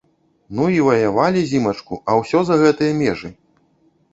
[0.59, 3.29] Ну і ваявалі зімачку, а ўсё за гэтыя межы!